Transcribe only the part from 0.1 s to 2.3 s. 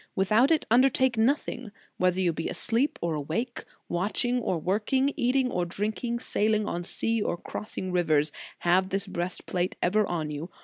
With out it, undertake nothing. Whether